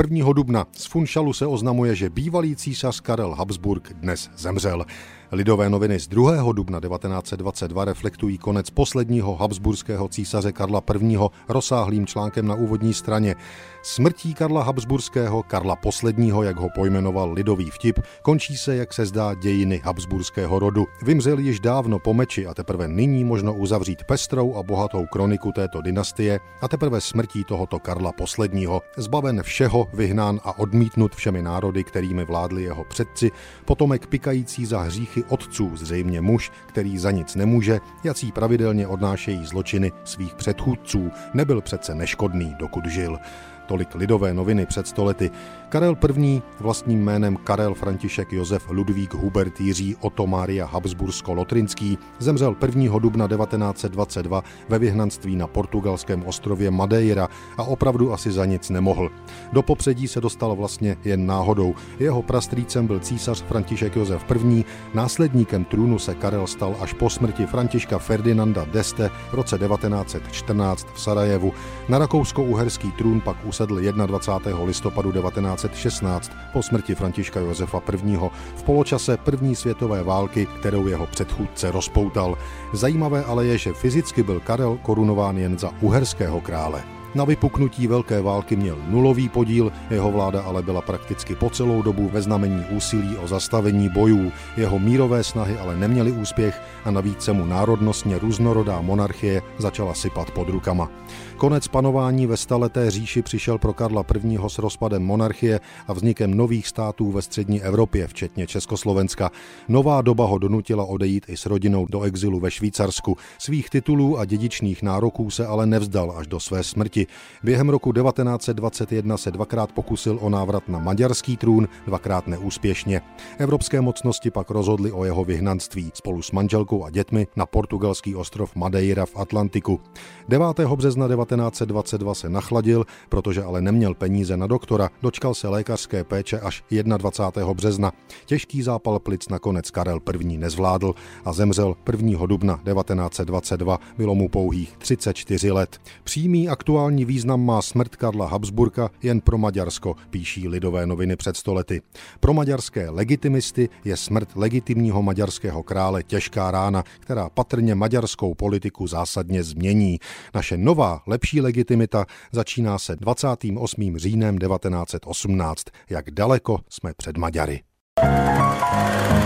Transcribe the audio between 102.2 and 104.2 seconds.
ve staleté říši přišel pro Karla